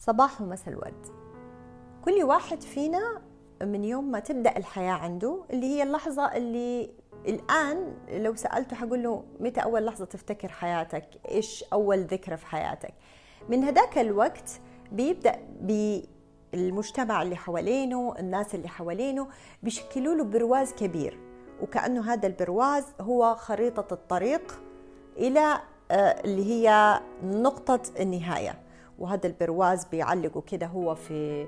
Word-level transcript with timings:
صباح 0.00 0.40
ومساء 0.40 0.68
الورد. 0.68 1.06
كل 2.04 2.22
واحد 2.22 2.62
فينا 2.62 3.22
من 3.62 3.84
يوم 3.84 4.10
ما 4.10 4.20
تبدأ 4.20 4.56
الحياة 4.56 4.92
عنده 4.92 5.44
اللي 5.50 5.66
هي 5.66 5.82
اللحظة 5.82 6.36
اللي 6.36 6.90
الآن 7.28 7.94
لو 8.08 8.34
سألته 8.34 8.76
حقول 8.76 9.02
له 9.02 9.24
متى 9.40 9.60
أول 9.60 9.86
لحظة 9.86 10.04
تفتكر 10.04 10.48
حياتك؟ 10.48 11.04
إيش 11.28 11.64
أول 11.72 11.98
ذكرى 11.98 12.36
في 12.36 12.46
حياتك؟ 12.46 12.94
من 13.48 13.64
هذاك 13.64 13.98
الوقت 13.98 14.60
بيبدأ 14.92 15.38
بالمجتمع 15.60 17.22
اللي 17.22 17.36
حوالينه 17.36 18.14
الناس 18.18 18.54
اللي 18.54 18.68
حوالينه 18.68 19.28
بيشكلوا 19.62 20.14
له 20.14 20.24
برواز 20.24 20.72
كبير. 20.72 21.18
وكأنه 21.62 22.12
هذا 22.12 22.26
البرواز 22.26 22.84
هو 23.00 23.34
خريطة 23.34 23.94
الطريق 23.94 24.62
إلى 25.16 25.60
آه، 25.90 26.20
اللي 26.24 26.44
هي 26.44 27.00
نقطة 27.24 27.80
النهاية. 28.00 28.69
وهذا 29.00 29.26
البرواز 29.26 29.84
بيعلقه 29.84 30.40
كده 30.40 30.66
هو 30.66 30.94
في 30.94 31.46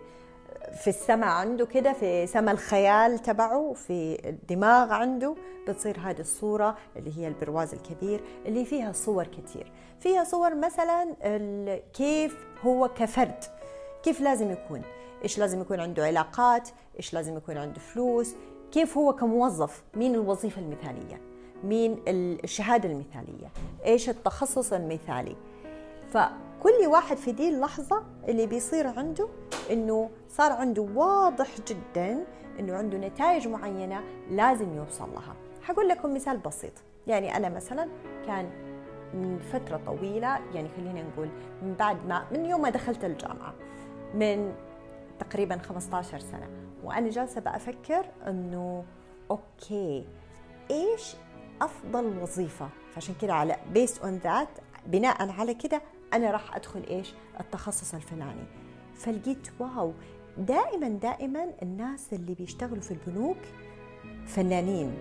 في 0.72 0.88
السماء 0.88 1.28
عنده 1.28 1.66
كده 1.66 1.92
في 1.92 2.26
سما 2.26 2.52
الخيال 2.52 3.18
تبعه 3.18 3.72
في 3.72 4.28
الدماغ 4.28 4.92
عنده. 4.92 5.34
بتصير 5.68 5.98
هذه 5.98 6.20
الصورة 6.20 6.76
اللي 6.96 7.18
هي 7.18 7.28
البرواز 7.28 7.74
الكبير 7.74 8.20
اللي 8.46 8.64
فيها 8.64 8.92
صور 8.92 9.24
كتير. 9.24 9.72
فيها 10.00 10.24
صور 10.24 10.54
مثلا 10.54 11.14
كيف 11.92 12.36
هو 12.64 12.88
كفرد. 12.88 13.44
كيف 14.02 14.20
لازم 14.20 14.50
يكون؟ 14.50 14.82
إيش 15.22 15.38
لازم 15.38 15.60
يكون 15.60 15.80
عنده 15.80 16.04
علاقات؟ 16.04 16.68
إيش 16.96 17.14
لازم 17.14 17.36
يكون 17.36 17.56
عنده 17.56 17.80
فلوس؟ 17.80 18.34
كيف 18.72 18.98
هو 18.98 19.12
كموظف؟ 19.12 19.82
مين 19.94 20.14
الوظيفة 20.14 20.62
المثالية؟ 20.62 21.20
مين 21.64 22.02
الشهادة 22.08 22.88
المثالية؟ 22.88 23.50
إيش 23.84 24.08
التخصص 24.08 24.72
المثالي؟ 24.72 25.36
فكل 26.12 26.86
واحد 26.86 27.16
في 27.16 27.32
دي 27.32 27.48
اللحظة 27.48 28.02
اللي 28.28 28.46
بيصير 28.46 28.86
عنده 28.86 29.28
إنه 29.70 30.10
صار 30.28 30.52
عنده 30.52 30.82
واضح 30.82 31.48
جدا 31.68 32.24
إنه 32.58 32.74
عنده 32.74 32.98
نتائج 32.98 33.48
معينة 33.48 34.00
لازم 34.30 34.76
يوصل 34.76 35.14
لها. 35.14 35.34
حقول 35.62 35.88
لكم 35.88 36.14
مثال 36.14 36.38
بسيط. 36.38 36.72
يعني 37.06 37.36
أنا 37.36 37.48
مثلا 37.48 37.88
كان 38.26 38.50
من 39.14 39.38
فترة 39.52 39.80
طويلة 39.86 40.38
يعني 40.54 40.68
خلينا 40.76 41.02
نقول 41.02 41.28
من 41.62 41.74
بعد 41.78 42.06
ما 42.06 42.24
من 42.32 42.44
يوم 42.44 42.62
ما 42.62 42.70
دخلت 42.70 43.04
الجامعة 43.04 43.54
من 44.14 44.54
تقريبا 45.18 45.58
15 45.58 46.18
سنة 46.18 46.48
وأنا 46.84 47.10
جالسة 47.10 47.40
بأفكر 47.40 48.04
أنه 48.26 48.84
okay 49.30 50.06
إيش 50.70 51.16
أفضل 51.62 52.18
وظيفة؟ 52.18 52.68
فعشان 52.94 53.14
كده 53.22 53.34
على 53.34 53.56
based 53.74 53.98
on 54.02 54.26
that 54.26 54.62
بناء 54.86 55.30
على 55.30 55.54
كده 55.54 55.82
أنا 56.12 56.30
راح 56.30 56.56
أدخل 56.56 56.82
إيش؟ 56.90 57.14
التخصص 57.40 57.94
الفلاني. 57.94 58.44
فلقيت 58.94 59.48
wow 59.60 59.92
دائما 60.38 60.88
دائما 60.88 61.46
الناس 61.62 62.12
اللي 62.12 62.34
بيشتغلوا 62.34 62.80
في 62.82 62.90
البنوك 62.90 63.36
فنانين 64.26 64.94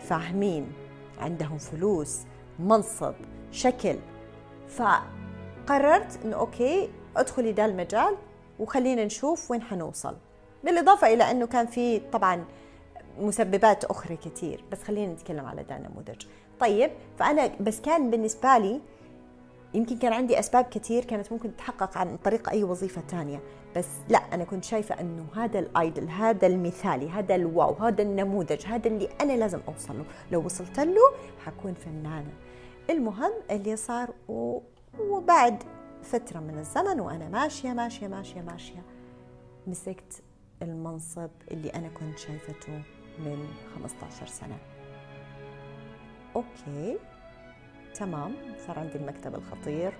فاهمين 0.00 0.72
عندهم 1.18 1.58
فلوس 1.58 2.20
منصب 2.58 3.14
شكل. 3.50 3.96
فقررت 4.68 6.20
إنه 6.24 6.36
أوكي 6.36 6.90
ادخلي 7.16 7.52
ده 7.52 7.64
المجال 7.64 8.16
وخلينا 8.58 9.04
نشوف 9.04 9.50
وين 9.50 9.62
حنوصل. 9.62 10.16
بالإضافة 10.64 11.06
إلى 11.14 11.30
إنه 11.30 11.46
كان 11.46 11.66
في 11.66 11.98
طبعا 12.12 12.44
مسببات 13.20 13.84
أخرى 13.84 14.16
كثير 14.16 14.64
بس 14.72 14.82
خلينا 14.82 15.12
نتكلم 15.12 15.46
على 15.46 15.62
ده 15.62 15.76
النموذج 15.76 16.22
طيب 16.60 16.90
فأنا 17.18 17.50
بس 17.60 17.80
كان 17.80 18.10
بالنسبة 18.10 18.58
لي 18.58 18.80
يمكن 19.74 19.98
كان 19.98 20.12
عندي 20.12 20.38
أسباب 20.38 20.64
كثير 20.64 21.04
كانت 21.04 21.32
ممكن 21.32 21.56
تتحقق 21.56 21.98
عن 21.98 22.16
طريق 22.16 22.48
أي 22.50 22.64
وظيفة 22.64 23.02
ثانية 23.08 23.40
بس 23.76 23.88
لا 24.08 24.18
أنا 24.18 24.44
كنت 24.44 24.64
شايفة 24.64 25.00
أنه 25.00 25.26
هذا 25.34 25.58
الأيدل 25.58 26.08
هذا 26.08 26.46
المثالي 26.46 27.08
هذا 27.08 27.34
الواو 27.34 27.72
هذا 27.74 28.02
النموذج 28.02 28.66
هذا 28.66 28.88
اللي 28.88 29.08
أنا 29.20 29.32
لازم 29.32 29.60
أوصل 29.68 29.98
له. 29.98 30.04
لو 30.32 30.44
وصلت 30.44 30.80
له 30.80 31.02
حكون 31.44 31.74
فنانة. 31.74 32.32
المهم 32.90 33.32
اللي 33.50 33.76
صار 33.76 34.10
و... 34.28 34.60
وبعد 35.00 35.62
فترة 36.02 36.40
من 36.40 36.58
الزمن 36.58 37.00
وأنا 37.00 37.28
ماشية 37.28 37.72
ماشية 37.72 38.08
ماشية 38.08 38.40
ماشية 38.40 38.82
مسكت 39.66 40.22
المنصب 40.62 41.30
اللي 41.50 41.68
أنا 41.68 41.88
كنت 41.88 42.18
شايفته 42.18 42.82
من 43.18 43.48
15 43.74 44.26
سنة. 44.26 44.58
أوكي. 46.36 46.98
تمام 47.94 48.34
صار 48.66 48.78
عندي 48.78 48.98
المكتب 48.98 49.34
الخطير 49.34 49.92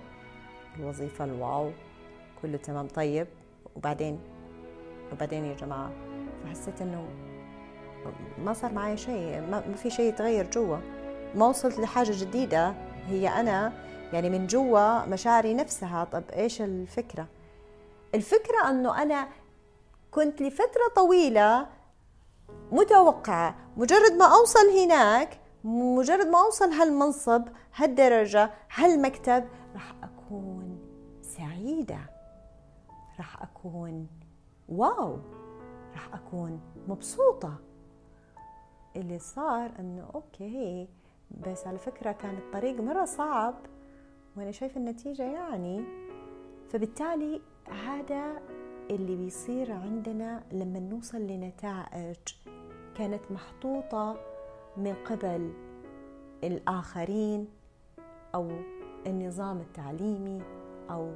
الوظيفة 0.79 1.25
الواو 1.25 1.71
كله 2.41 2.57
تمام. 2.57 2.87
طيب 2.87 3.27
وبعدين؟ 3.75 4.19
وبعدين 5.11 5.45
يا 5.45 5.55
جماعة 5.55 5.91
فحسيت 6.43 6.81
إنه 6.81 7.07
ما 8.37 8.53
صار 8.53 8.73
معي 8.73 8.97
شيء 8.97 9.41
ما 9.41 9.75
في 9.75 9.89
شيء 9.89 10.05
يتغير 10.09 10.49
جوا. 10.49 10.77
ما 11.35 11.47
وصلت 11.47 11.79
لحاجة 11.79 12.11
جديدة 12.13 12.73
هي 13.07 13.27
أنا 13.27 13.73
يعني 14.13 14.29
من 14.29 14.47
جوا 14.47 15.05
مشاعري 15.05 15.53
نفسها. 15.53 16.03
طب 16.03 16.23
إيش 16.33 16.61
الفكرة؟ 16.61 17.27
الفكرة 18.15 18.69
أنه 18.69 19.01
أنا 19.01 19.27
كنت 20.11 20.41
لفترة 20.41 20.87
طويلة 20.95 21.67
متوقعة 22.71 23.55
مجرد 23.77 24.11
ما 24.11 24.25
أوصل 24.25 24.69
هناك 24.83 25.39
مجرد 25.65 26.27
ما 26.27 26.41
أوصل 26.45 26.69
هالمنصب 26.69 27.43
هالدرجة 27.75 28.51
هالمكتب 28.75 29.45
راح 29.73 29.95
أكون 30.03 30.79
سعيدة. 31.21 31.99
راح 33.17 33.41
أكون 33.41 34.07
واو. 34.69 35.19
راح 35.93 36.13
أكون 36.13 36.61
مبسوطة. 36.87 37.55
اللي 38.95 39.19
صار 39.19 39.71
إنه 39.79 40.09
أوكي 40.15 40.87
بس 41.47 41.67
على 41.67 41.77
فكرة 41.77 42.11
كان 42.11 42.37
الطريق 42.37 42.81
مرة 42.81 43.05
صعب 43.05 43.55
وأنا 44.37 44.51
شايفة 44.51 44.77
النتيجة 44.77 45.23
يعني. 45.23 45.83
فبالتالي 46.69 47.41
هذا 47.85 48.41
اللي 48.89 49.15
بيصير 49.15 49.71
عندنا 49.71 50.43
لما 50.51 50.79
نوصل 50.79 51.21
لنتائج 51.21 52.17
كانت 52.95 53.31
محطوطة 53.31 54.34
من 54.77 54.93
قبل 55.05 55.53
الآخرين 56.43 57.47
أو 58.35 58.49
النظام 59.07 59.57
التعليمي 59.57 60.41
أو 60.89 61.11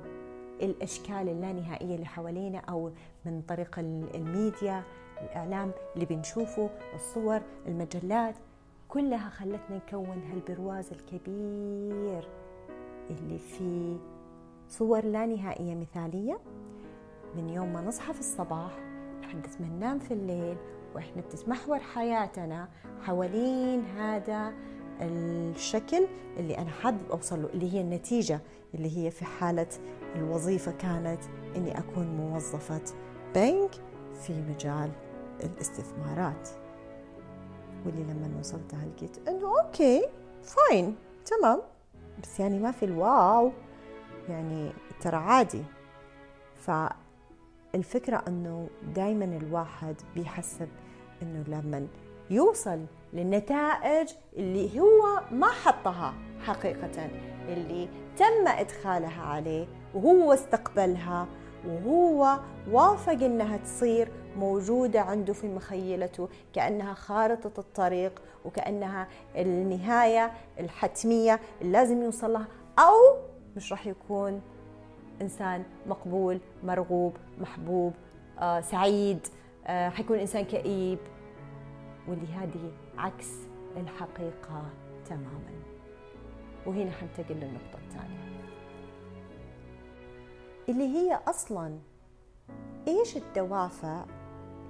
الأشكال 0.62 1.30
اللانهائية 1.30 1.96
اللي 1.96 2.06
حوالينا 2.06 2.59
أو 2.59 2.92
من 3.25 3.42
طريق 3.48 3.80
الميديا 4.16 4.84
الإعلام 5.22 5.72
اللي 5.96 6.06
بنشوفه 6.06 6.69
الصور 6.96 7.42
المجلات 7.68 8.36
كلها 8.88 9.30
خلتنا 9.30 9.81
نكون 9.88 10.24
هالبرواز 10.31 10.92
الكبير 10.92 12.28
اللي 13.09 13.38
فيه 13.38 13.98
صور 14.69 15.06
لا 15.06 15.25
نهائية 15.25 15.75
مثالية. 15.75 16.40
من 17.36 17.50
يوم 17.50 17.74
ما 17.74 17.81
نصحى 17.81 18.14
في 18.14 18.19
الصباح 18.19 18.72
لحد 19.22 19.48
ما 19.59 19.68
ننام 19.68 20.00
في 20.00 20.14
الليل 20.14 20.58
وإحنا 20.96 21.22
بتتمحور 21.22 21.80
حياتنا 21.80 22.70
حوالين 23.02 23.86
هذا 23.86 24.54
الشكل 25.02 26.08
اللي 26.38 26.58
أنا 26.58 26.70
حابب 26.70 27.12
أوصل 27.12 27.42
له 27.42 27.50
اللي 27.50 27.74
هي 27.74 27.82
النتيجة 27.82 28.42
اللي 28.76 28.98
هي 28.98 29.12
في 29.12 29.26
حالة 29.26 29.68
الوظيفة 30.16 30.72
كانت 30.72 31.24
إني 31.56 31.80
أكون 31.80 32.08
موظفة 32.08 32.82
بنك 33.36 33.72
في 34.22 34.34
مجال 34.34 34.92
الاستثمارات. 35.44 36.50
واللي 37.86 38.04
لما 38.04 38.40
وصلتها 38.40 38.86
لقيت 38.86 39.28
إنه 39.28 39.60
okay 39.62 40.02
fine 40.44 40.96
تمام. 41.26 41.62
بس 42.24 42.40
يعني 42.40 42.60
ما 42.60 42.72
في 42.72 42.86
ال 42.86 43.02
wow 43.02 43.52
يعني 44.30 44.72
ترى 45.02 45.18
عادي. 45.18 45.64
فالفكرة 46.56 48.24
إنه 48.28 48.69
دائما 48.96 49.25
الواحد 49.25 49.96
بيحسب 50.16 50.68
إنه 51.21 51.44
لما 51.48 51.88
يوصل 52.30 52.80
للنتائج 53.13 54.10
اللي 54.38 54.80
هو 54.80 55.21
ما 55.31 55.48
حطها 55.48 56.13
حقيقة 56.45 57.10
اللي 57.48 57.89
تم 58.18 58.48
إدخالها 58.48 59.21
عليه 59.24 59.68
وهو 59.95 60.33
استقبلها 60.33 61.27
وهو 61.68 62.39
وافق 62.71 63.12
إنها 63.24 63.57
تصير 63.57 64.12
موجودة 64.38 65.01
عنده 65.01 65.33
في 65.33 65.48
مخيلته 65.48 66.30
كأنها 66.54 66.94
خارطة 66.94 67.60
الطريق 67.60 68.22
وكأنها 68.45 69.07
النهاية 69.36 70.31
الحتمية 70.60 71.39
اللي 71.62 71.72
لازم 71.72 72.01
يوصل 72.04 72.33
لها 72.33 72.48
أو 72.80 73.18
مش 73.56 73.72
راح 73.72 73.88
يكون 73.88 74.42
إنسان 75.22 75.63
مقبول 75.88 76.39
مرغوب 76.63 77.18
محبوب 77.42 77.94
آه، 78.39 78.62
سعيد. 78.62 79.27
حيكون 79.69 80.19
إنسان 80.19 80.45
كئيب 80.45 81.00
واللي 82.07 82.27
هذه 82.27 82.71
عكس 82.98 83.31
الحقيقة 83.77 84.69
تماما. 85.06 85.63
وهنا 86.66 86.92
حنتقل 86.92 87.36
للنقطة 87.36 87.80
الثانية. 87.88 88.30
اللي 90.69 90.83
هي 90.83 91.19
أصلا 91.27 91.80
إيش 92.88 93.18
الدوافع 93.18 94.06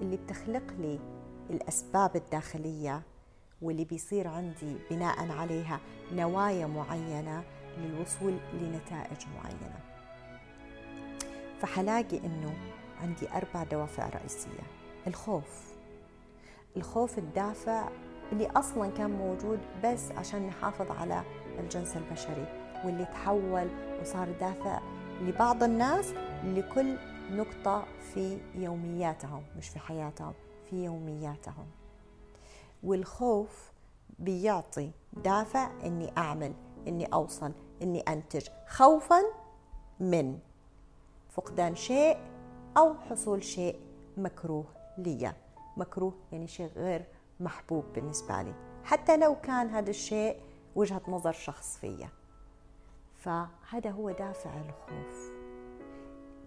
اللي 0.01 0.17
بتخلق 0.17 0.73
لي 0.79 0.99
الأسباب 1.49 2.15
الداخلية 2.15 3.01
واللي 3.61 3.85
بيصير 3.85 4.27
عندي 4.27 4.77
بناء 4.91 5.31
عليها 5.31 5.79
نوايا 6.13 6.67
معينة 6.67 7.43
للوصول 7.77 8.37
لنتائج 8.53 9.25
معينة؟ 9.35 9.79
فحلاقي 11.59 12.17
إنه 12.17 12.53
عندي 13.01 13.29
أربع 13.31 13.63
دوافع 13.63 14.09
رئيسية. 14.09 14.78
الخوف. 15.09 15.73
الخوف 16.77 17.17
الدافع 17.17 17.89
اللي 18.31 18.47
أصلا 18.49 18.89
كان 18.91 19.09
موجود 19.11 19.59
بس 19.83 20.11
عشان 20.11 20.47
نحافظ 20.47 20.91
على 20.91 21.23
الجنس 21.59 21.97
البشري 21.97 22.45
واللي 22.85 23.05
تحول 23.05 23.69
وصار 24.01 24.31
دافع 24.31 24.79
لبعض 25.21 25.63
الناس 25.63 26.13
لكل 26.43 26.97
نقطة 27.31 27.85
في 28.13 28.37
يومياتهم 28.55 29.43
مش 29.57 29.69
في 29.69 29.79
حياتهم 29.79 30.33
في 30.69 30.83
يومياتهم. 30.83 31.67
والخوف 32.83 33.71
بيعطي 34.19 34.91
دافع 35.13 35.69
إني 35.85 36.17
أعمل 36.17 36.53
إني 36.87 37.05
أوصل 37.05 37.51
إني 37.81 37.99
أنتج 37.99 38.47
خوفا 38.67 39.21
من 39.99 40.39
فقدان 41.29 41.75
شيء 41.75 42.17
أو 42.77 42.93
حصول 43.09 43.43
شيء 43.43 43.79
مكروه. 44.17 44.78
لي 45.03 45.33
مكروه 45.77 46.13
يعني 46.31 46.47
شيء 46.47 46.69
غير 46.75 47.05
محبوب 47.39 47.83
بالنسبة 47.95 48.41
لي. 48.41 48.53
حتى 48.83 49.17
لو 49.17 49.35
كان 49.35 49.69
هذا 49.69 49.89
الشيء 49.89 50.37
وجهة 50.75 51.01
نظر 51.07 51.31
شخص 51.31 51.77
فيا. 51.77 52.09
فهذا 53.17 53.89
هو 53.89 54.11
دافع 54.11 54.49
الخوف. 54.57 55.31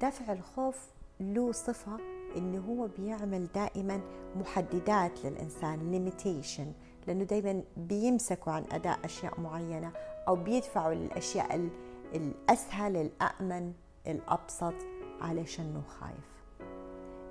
دافع 0.01 0.33
الخوف 0.33 0.87
له 1.21 1.53
صفة 1.53 1.99
إنه 2.37 2.59
هو 2.69 2.89
بيعمل 2.99 3.47
دائما 3.55 4.01
محددات 4.37 5.25
للإنسان 5.25 5.91
ليميتيشن 5.91 6.73
لأنه 7.07 7.25
دائما 7.25 7.63
بيمسكوا 7.77 8.53
عن 8.53 8.65
أداء 8.73 8.99
أشياء 9.05 9.41
معينة 9.41 9.93
أو 10.29 10.37
بيدفعوا 10.37 10.95
للأشياء 10.95 11.69
الأسهل 12.15 12.97
الامن 12.97 13.73
الأبسط 14.07 14.75
علشانه 15.21 15.83
خايف. 16.01 16.32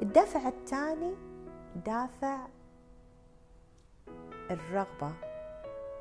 الدافع 0.01 0.47
الثاني 0.47 1.13
دافع 1.85 2.47
الرغبة 4.51 5.13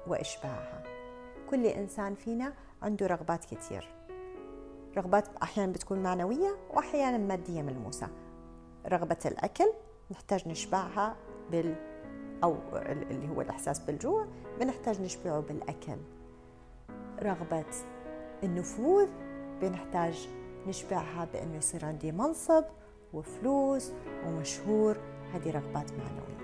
وإشباعها. 0.06 0.82
كل 1.50 1.66
إنسان 1.66 2.14
فينا 2.14 2.52
عنده 2.82 3.06
رغبات 3.06 3.44
كثير 3.44 3.94
رغبات 4.96 5.28
أحيانا 5.42 5.72
بتكون 5.72 6.02
معنوية 6.02 6.56
واحيانا 6.70 7.18
مادية 7.18 7.62
ملموسة. 7.62 8.08
رغبة 8.86 9.18
الأكل 9.26 9.72
نحتاج 10.10 10.48
نشبعها 10.48 11.16
بال 11.50 11.74
أو 12.44 12.56
اللي 12.74 13.28
هو 13.28 13.40
الإحساس 13.40 13.78
بالجوع 13.78 14.26
بنحتاج 14.60 15.00
نشبعه 15.00 15.40
بالأكل. 15.40 15.98
رغبة 17.22 17.64
النفوذ 18.42 19.08
بنحتاج 19.60 20.28
نشبعها 20.66 21.28
بأنه 21.32 21.56
يصير 21.56 21.84
عندي 21.84 22.12
منصب 22.12 22.64
وفلوس 23.14 23.92
ومشهور. 24.26 24.96
هذه 25.34 25.50
رغبات 25.50 25.92
معنوية. 25.92 26.40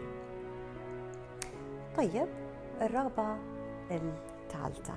طيب 1.96 2.28
الرغبة 2.80 3.36
الثالثة. 3.90 4.94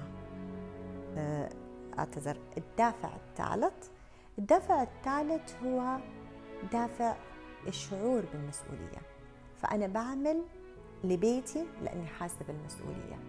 آه، 1.18 1.50
أعتذر 2.00 2.38
الدافع 2.58 3.10
الثالث. 3.16 3.90
الدافع 4.40 4.84
الثالث 4.84 5.64
هو 5.64 5.98
دافع 6.72 7.16
الشعور 7.68 8.24
بالمسؤولية. 8.34 9.02
فأنا 9.62 9.88
بعمل 9.88 10.44
لبيتي 11.04 11.66
لأني 11.82 12.06
حاسة 12.06 12.46
بالمسؤولية. 12.48 13.20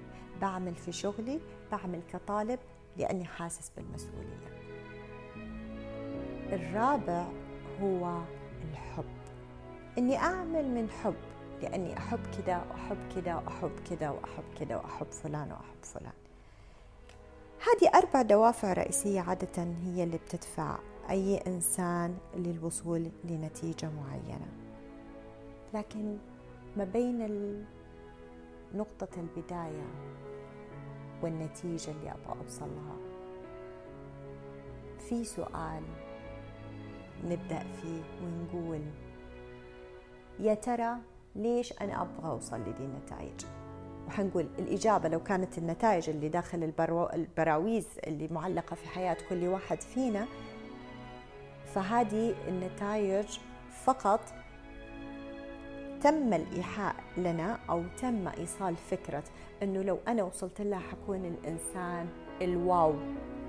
بعمل 0.41 0.75
في 0.75 0.93
شغلي 0.93 1.41
بعمل 1.73 2.01
كطالب 2.13 2.59
لأني 2.97 3.25
حاسس 3.25 3.73
بالمسؤولية. 3.77 4.61
الرابع 6.53 7.27
هو 7.83 8.21
الحب. 8.71 9.05
إني 9.99 10.17
أعمل 10.17 10.69
من 10.69 10.91
حب 10.91 11.15
لأني 11.63 11.99
أحب 11.99 12.19
كذا 12.37 12.65
وأحب 12.71 12.99
كذا 13.15 13.35
وأحب 13.35 13.73
كذا 13.91 14.11
وأحب 14.11 14.45
كذا 14.59 14.77
وأحب 14.77 15.07
فلان 15.07 15.53
وأحب 15.53 15.83
فلان. 15.83 16.13
هذه 17.61 17.99
أربع 17.99 18.23
دوافع 18.23 18.73
رئيسية 18.73 19.21
عادة 19.21 19.63
هي 19.85 20.05
اللي 20.05 20.19
بتدفع 20.19 20.79
أي 21.11 21.37
إنسان 21.37 22.19
للوصول 22.37 23.11
لنتيجة 23.25 23.91
معينة. 23.91 24.47
لكن 25.75 26.17
ما 26.77 26.85
بين 26.85 27.67
نقطة 28.75 29.09
البداية 29.17 29.87
والنتيجة 31.23 31.91
اللي 31.91 32.11
أبغى 32.11 32.41
أوصل 32.45 32.69
لها 32.69 32.97
في 34.99 35.25
سؤال 35.25 35.83
نبدأ 37.25 37.59
فيه 37.83 38.03
ونقول 38.23 38.81
يا 40.41 40.55
ترى 40.55 40.97
ليش 41.37 41.73
أنا 41.81 42.03
أبغى 42.03 42.31
أوصل 42.31 42.61
لدي 42.61 42.85
النتائج؟ 42.85 43.47
وحنقول 44.07 44.49
الإجابة 44.59 45.09
لو 45.09 45.23
كانت 45.23 45.59
النتائج 45.59 46.11
اللي 46.11 46.29
داخل 46.29 46.73
البراويز 47.15 47.87
اللي 48.07 48.29
معلقة 48.29 48.75
في 48.75 48.89
حياة 48.89 49.17
كل 49.29 49.47
واحد 49.47 49.81
فينا 49.81 50.27
فهذه 51.75 52.35
النتائج 52.49 53.39
فقط 53.85 54.21
تم 56.03 56.33
الإيحاء 56.33 56.95
لنا 57.17 57.59
أو 57.71 57.83
تم 58.03 58.29
إيصال 58.29 58.77
فكرة 58.77 59.25
أنه 59.63 59.83
لو 59.83 59.99
أنا 60.09 60.23
وصلت 60.23 60.61
لها 60.61 60.79
حكون 60.79 61.25
الإنسان 61.25 62.09
الواو 62.43 62.95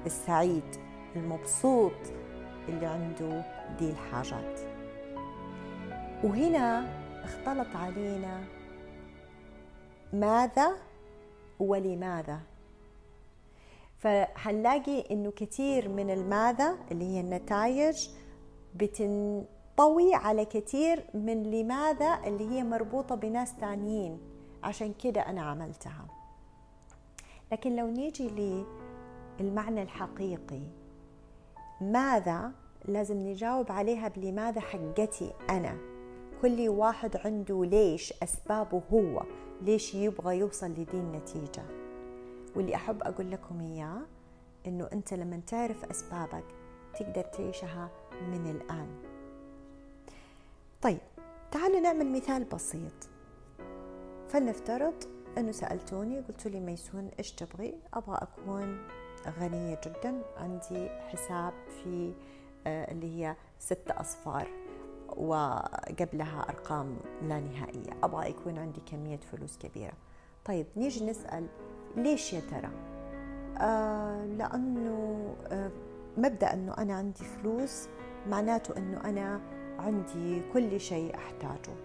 السعيد 0.05 0.75
المبسوط. 1.15 1.91
اللي 2.69 2.85
عنده 2.85 3.43
دي 3.79 3.89
الحاجات. 3.89 4.59
وهنا 6.23 6.87
اختلط 7.23 7.75
علينا 7.75 8.43
ماذا 10.13 10.71
ولماذا. 11.59 12.39
فحنلاقي 13.97 15.01
إنه 15.11 15.31
كثير 15.31 15.89
من 15.89 16.09
الماذا 16.09 16.77
اللي 16.91 17.05
هي 17.05 17.19
النتائج 17.21 18.09
بتنطوي 18.75 20.15
على 20.15 20.45
كثير 20.45 21.03
من 21.13 21.43
لماذا 21.43 22.19
اللي 22.25 22.49
هي 22.49 22.63
مربوطة 22.63 23.15
بناس 23.15 23.55
تانيين. 23.55 24.19
عشان 24.63 24.93
كده 24.93 25.21
أنا 25.21 25.41
عملتها. 25.41 26.05
لكن 27.51 27.75
لو 27.75 27.87
نيجي 27.87 28.29
للمعنى 29.39 29.81
الحقيقي 29.81 30.61
ماذا 31.81 32.51
لازم 32.85 33.17
نجاوب 33.17 33.71
عليها 33.71 34.07
بلماذا 34.07 34.61
حقتي 34.61 35.33
أنا؟ 35.49 35.77
كل 36.41 36.69
واحد 36.69 37.17
عنده 37.17 37.65
ليش 37.65 38.13
أسبابه 38.23 38.81
هو 38.93 39.23
ليش 39.61 39.95
يبغى 39.95 40.37
يوصل 40.37 40.71
لدي 40.71 40.97
النتيجة 40.97 41.63
واللي 42.55 42.75
أحب 42.75 43.03
أقول 43.03 43.31
لكم 43.31 43.61
إياه 43.61 44.01
إنه 44.67 44.87
أنت 44.93 45.13
لما 45.13 45.41
تعرف 45.47 45.85
أسبابك 45.85 46.43
تقدر 46.99 47.21
تعيشها 47.21 47.89
من 48.27 48.51
الآن. 48.51 48.87
طيب 50.81 50.99
تعالوا 51.51 51.79
نعمل 51.79 52.11
مثال 52.11 52.43
بسيط. 52.43 53.09
فلنفترض 54.29 55.03
أنه 55.37 55.51
سألتوني 55.51 56.19
قلت 56.19 56.47
لي 56.47 56.59
ميسون 56.59 57.09
إيش 57.19 57.31
تبغي؟ 57.31 57.73
أبغى 57.93 58.17
أكون 58.21 58.77
غنية 59.27 59.79
جدا. 59.85 60.21
عندي 60.37 60.89
حساب 60.89 61.53
في 61.67 62.13
آه، 62.67 62.91
اللي 62.91 63.19
هي 63.19 63.35
ست 63.59 63.91
أصفار 63.91 64.47
وقبلها 65.17 66.45
أرقام 66.49 66.97
لا 67.21 67.39
نهائية. 67.39 67.91
أبغى 68.03 68.29
يكون 68.29 68.57
عندي 68.57 68.81
كمية 68.91 69.19
فلوس 69.31 69.57
كبيرة. 69.57 69.93
طيب 70.45 70.65
نيجي 70.77 71.05
نسأل 71.05 71.47
ليش 71.97 72.33
يا 72.33 72.39
ترى؟ 72.39 72.69
آه 73.57 74.25
لأنه 74.25 75.35
آه 75.47 75.71
مبدأ 76.17 76.53
أنه 76.53 76.73
أنا 76.77 76.93
عندي 76.93 77.23
فلوس 77.23 77.87
معناته 78.27 78.77
أنه 78.77 79.09
أنا 79.09 79.41
عندي 79.79 80.41
كل 80.53 80.79
شيء 80.79 81.15
أحتاجه. 81.15 81.75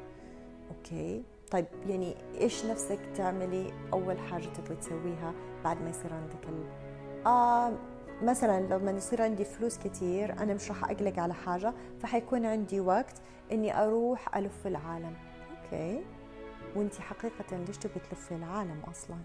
okay؟ 0.70 1.22
طيب 1.50 1.66
يعني 1.86 2.16
إيش 2.40 2.64
نفسك 2.66 2.98
تعملي؟ 3.14 3.72
أول 3.92 4.18
حاجة 4.18 4.46
تبغي 4.46 4.76
تسويها 4.76 5.34
بعد 5.64 5.82
ما 5.82 5.90
يصير 5.90 6.14
عندك. 6.14 6.46
آه 7.26 7.72
مثلا 8.22 8.60
لما 8.60 8.90
يصير 8.90 9.22
عندي 9.22 9.44
فلوس 9.44 9.78
كتير 9.78 10.32
أنا 10.32 10.54
مش 10.54 10.68
راح 10.68 10.84
أقلق 10.84 11.18
على 11.18 11.34
حاجة 11.34 11.74
فحيكون 12.00 12.46
عندي 12.46 12.80
وقت 12.80 13.14
إني 13.52 13.82
أروح 13.82 14.36
ألف 14.36 14.66
العالم. 14.66 15.14
okay؟ 15.64 16.02
وانت 16.76 16.94
حقيقة 16.94 17.56
ليش 17.66 17.78
تبغي 17.78 18.00
تلفي 18.10 18.34
العالم 18.34 18.80
أصلا؟ 18.90 19.16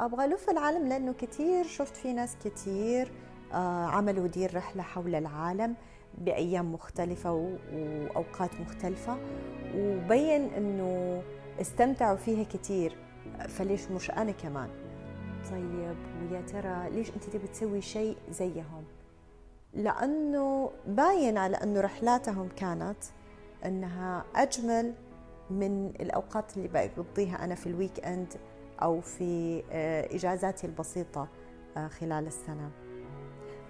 أبغى 0.00 0.24
ألف 0.24 0.50
العالم 0.50 0.88
لأنه 0.88 1.12
كتير 1.12 1.64
شفت 1.64 1.96
في 1.96 2.12
ناس 2.12 2.36
كتير 2.44 3.12
آه، 3.52 3.86
عملوا 3.86 4.26
دي 4.26 4.46
الرحلة 4.46 4.82
حول 4.82 5.14
العالم 5.14 5.74
بأيام 6.18 6.72
مختلفة 6.72 7.32
وأوقات 7.32 8.60
مختلفة 8.60 9.16
وبين 9.76 10.50
أنه 10.56 11.22
استمتعوا 11.60 12.16
فيها 12.16 12.44
كثير 12.44 12.96
فليش 13.48 13.90
مش 13.90 14.10
أنا 14.10 14.32
كمان؟ 14.32 14.68
طيب 15.50 15.96
ويا 16.22 16.40
ترى 16.40 16.90
ليش 16.90 17.10
أنت 17.10 17.24
تبي 17.24 17.46
تسوي 17.46 17.80
شيء 17.80 18.16
زيهم؟ 18.30 18.84
لأنه 19.74 20.70
باين 20.86 21.38
على 21.38 21.56
أنه 21.56 21.80
رحلاتهم 21.80 22.48
كانت 22.48 23.04
أنها 23.64 24.24
أجمل 24.34 24.94
من 25.50 25.86
الأوقات 25.86 26.56
اللي 26.56 26.68
بقضيها 26.68 27.44
أنا 27.44 27.54
في 27.54 27.66
ال 27.66 28.06
weekend 28.06 28.34
أو 28.82 29.00
في 29.00 29.62
آه، 29.70 30.14
إجازاتي 30.14 30.66
البسيطة 30.66 31.28
آه، 31.76 31.88
خلال 31.88 32.26
السنة. 32.26 32.70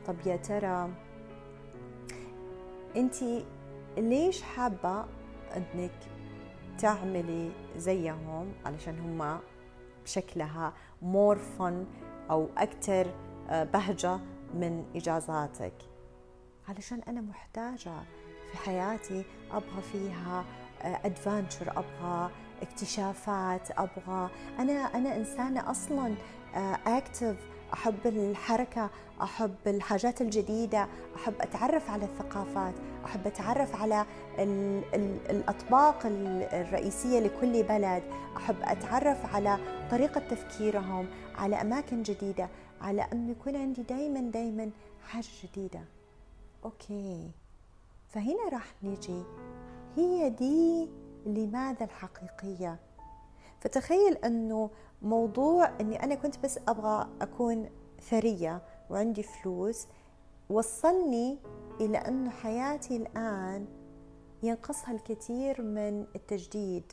طب 0.06 0.16
يا 0.26 0.36
ترى 0.36 0.90
أنت 2.96 3.14
ليش 3.98 4.42
حابة 4.42 5.04
أنك 5.56 5.98
تعملي 6.78 7.50
زيهم؟ 7.76 8.52
علشان 8.64 8.98
هم 8.98 9.38
شكلها 10.06 10.72
more 11.02 11.36
fun 11.38 11.86
أو 12.30 12.48
أكثر 12.58 13.06
آه، 13.50 13.64
بهجة 13.64 14.18
من 14.54 14.84
إجازاتك. 14.96 15.74
علشان 16.68 17.00
أنا 17.08 17.20
محتاجة 17.20 18.02
في 18.52 18.56
حياتي 18.56 19.24
أبغى 19.52 19.82
فيها 19.92 20.44
ادفنتشر 20.82 21.70
أبغى 21.70 22.30
اكتشافات 22.62 23.70
أبغى 23.70 24.30
أنا 24.58 24.72
أنا 24.72 25.16
إنسانة 25.16 25.70
أصلا 25.70 26.14
اكتف 26.86 27.22
آه، 27.24 27.56
أحب 27.74 28.06
الحركة 28.06 28.90
أحب 29.22 29.54
الحاجات 29.66 30.20
الجديدة 30.20 30.88
أحب 31.16 31.34
أتعرف 31.40 31.90
على 31.90 32.04
الثقافات 32.04 32.74
أحب 33.04 33.26
أتعرف 33.26 33.82
على 33.82 34.06
ال 34.38 34.82
ال 34.94 35.30
الأطباق 35.30 35.98
الرئيسية 36.52 37.20
لكل 37.20 37.62
بلد 37.62 38.02
أحب 38.36 38.56
أتعرف 38.62 39.34
على 39.34 39.58
طريقة 39.90 40.20
تفكيرهم 40.20 41.06
على 41.34 41.60
أماكن 41.60 42.02
جديدة 42.02 42.48
على 42.80 43.02
انه 43.12 43.30
يكون 43.30 43.56
عندي 43.56 43.82
دائما 43.82 44.20
دائما 44.20 44.70
حاجة 45.04 45.26
جديدة. 45.44 45.80
أوكي. 46.64 47.30
فهنا 48.08 48.48
راح 48.52 48.74
نيجي. 48.82 49.22
هي 49.96 50.30
دي 50.30 50.88
لماذا 51.26 51.84
الحقيقية؟ 51.84 52.78
فتخيل 53.60 54.12
أنه 54.16 54.70
موضوع 55.02 55.70
أني 55.80 56.02
أنا 56.04 56.14
كنت 56.14 56.38
بس 56.44 56.58
أبغى 56.68 57.08
أكون 57.20 57.70
ثرية 58.00 58.62
وعندي 58.90 59.22
فلوس 59.22 59.86
وصلني 60.50 61.38
إلى 61.80 61.98
أنه 61.98 62.30
حياتي 62.30 62.96
الآن 62.96 63.66
ينقصها 64.42 64.94
الكثير 64.94 65.62
من 65.62 66.06
التجديد. 66.16 66.92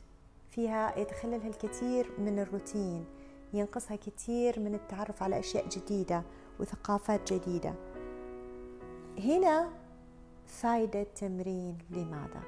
فيها 0.54 0.98
يتخللها 0.98 1.48
الكثير 1.48 2.10
من 2.18 2.38
الروتين 2.38 3.04
ينقصها 3.52 3.96
كثير 3.96 4.60
من 4.60 4.74
التعرف 4.74 5.22
على 5.22 5.38
أشياء 5.38 5.68
جديدة 5.68 6.22
وثقافات 6.60 7.32
جديدة 7.32 7.74
هنا 9.18 9.70
فائدة 10.46 11.02
تمرين 11.02 11.78
لماذا؟ 11.90 12.42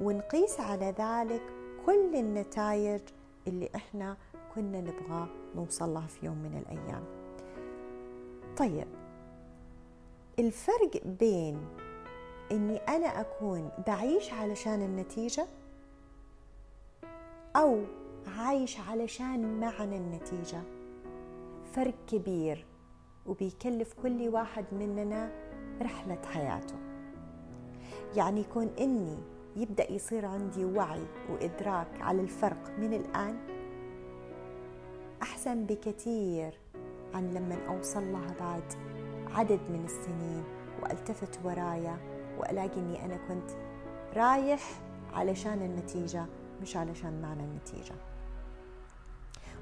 ونقيس 0.00 0.60
على 0.60 0.94
ذلك 0.98 1.42
كل 1.86 2.16
النتائج 2.16 3.00
اللي 3.46 3.70
إحنا 3.74 4.16
كنا 4.54 4.80
نبغى 4.80 5.28
نوصل 5.56 5.94
لها 5.94 6.06
في 6.06 6.26
يوم 6.26 6.36
من 6.36 6.58
الأيام 6.58 7.04
طيب 8.56 8.88
الفرق 10.38 11.06
بين 11.20 11.58
إني 12.52 12.76
أنا 12.76 13.20
أكون 13.20 13.70
بعيش 13.86 14.32
علشان 14.32 14.82
النتيجة 14.82 15.46
أو 17.56 17.80
عايش 18.38 18.80
علشان 18.80 19.60
معنى 19.60 19.96
النتيجة. 19.96 20.62
فرق 21.72 21.94
كبير 22.06 22.66
وبيكلف 23.26 23.94
كل 24.02 24.28
واحد 24.28 24.64
مننا 24.72 25.30
رحلة 25.82 26.18
حياته. 26.32 26.74
يعني 28.16 28.40
يكون 28.40 28.70
إني 28.80 29.18
يبدأ 29.56 29.92
يصير 29.92 30.26
عندي 30.26 30.64
وعي 30.64 31.06
وإدراك 31.30 32.00
على 32.00 32.20
الفرق 32.20 32.70
من 32.78 32.92
الآن 32.92 33.38
أحسن 35.22 35.66
بكثير 35.66 36.58
عن 37.14 37.34
لما 37.34 37.66
أوصل 37.68 38.12
لها 38.12 38.34
بعد 38.40 38.72
عدد 39.30 39.60
من 39.70 39.84
السنين 39.84 40.44
وألتفت 40.82 41.38
ورايا 41.44 41.96
وألاقي 42.38 42.80
إني 42.80 43.04
أنا 43.04 43.16
كنت 43.16 43.50
رايح 44.14 44.82
علشان 45.12 45.62
النتيجة. 45.62 46.26
مش 46.64 46.76
علشان 46.76 47.22
معنى 47.22 47.42
النتيجة. 47.42 47.94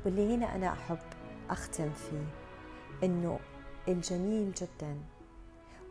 واللي 0.05 0.35
هنا 0.35 0.55
أنا 0.55 0.73
أحب 0.73 0.99
أختم 1.51 1.91
فيه 1.91 2.27
إنه 3.05 3.39
الجميل 3.89 4.53
جدا 4.53 4.99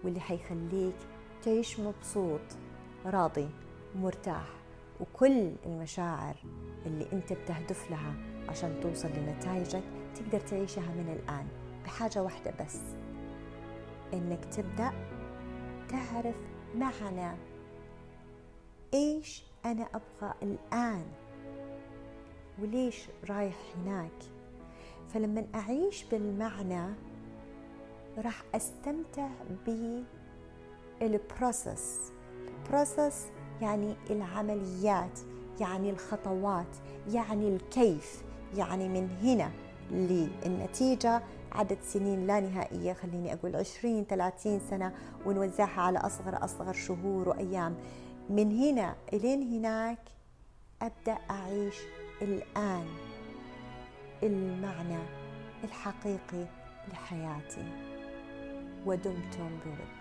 واللي 0.04 0.20
حيخليك 0.20 0.96
تعيش 1.44 1.80
مبسوط 1.80 2.42
راضي 3.06 3.50
ومرتاح 3.96 4.46
وكل 5.00 5.52
المشاعر 5.66 6.36
اللي 6.86 7.12
أنت 7.14 7.34
بتهدف 7.34 7.92
لها 7.92 8.14
عشان 8.50 8.80
توصل 8.82 9.10
لنتائجك 9.10 9.84
تقدر 10.16 10.40
تعيشها 10.40 10.92
من 10.92 11.20
الآن 11.20 11.48
بحاجة 11.86 12.24
واحدة 12.24 12.54
بس 12.60 12.80
إنك 14.14 14.46
تبدأ 14.46 14.92
تعرف 15.90 16.36
معنى 16.76 17.38
إيش 18.94 19.51
أنا 19.66 19.84
أبغى 19.84 20.34
الآن. 20.44 21.06
وليش 22.62 23.08
رايح 23.30 23.56
هناك؟ 23.78 24.12
فلما 25.14 25.46
أعيش 25.56 26.04
بالمعنى 26.04 26.94
راح 28.18 28.44
أستمتع 28.56 29.28
بال 31.02 31.26
process 31.26 32.12
ال 32.48 32.58
process 32.58 33.28
يعني 33.62 33.96
العمليات 34.10 35.20
يعني 35.60 35.90
الخطوات 35.90 36.78
يعني 37.10 37.48
الكيف 37.56 38.24
يعني 38.58 38.90
من 38.90 39.10
هنا 39.24 39.52
للنتيجة. 39.92 41.22
عدد 41.52 41.78
سنين 41.84 42.28
لا 42.28 42.40
نهائية 42.40 42.94
خليني 42.94 43.34
أقول 43.34 43.56
20 43.56 44.06
30 44.06 44.60
سنة 44.60 44.94
ونوزعها 45.26 45.82
على 45.82 46.00
أصغر 46.00 46.44
أصغر 46.44 46.74
شهور 46.74 47.30
وأيام. 47.30 47.76
من 48.30 48.60
هنا 48.60 48.96
إلين 49.14 49.58
هناك 49.58 50.00
أبدأ 50.82 51.18
أعيش 51.30 51.76
الآن 52.22 52.88
المعنى 54.24 55.04
الحقيقي 55.64 56.46
لحياتي. 56.94 57.92
ودمتم 58.86 59.50
بود 59.66 60.01